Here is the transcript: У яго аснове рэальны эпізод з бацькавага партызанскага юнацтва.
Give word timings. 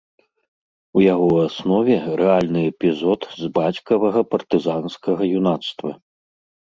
У 0.99 1.03
яго 1.13 1.27
аснове 1.47 1.95
рэальны 2.23 2.61
эпізод 2.71 3.21
з 3.43 3.53
бацькавага 3.59 4.21
партызанскага 4.33 5.23
юнацтва. 5.43 5.89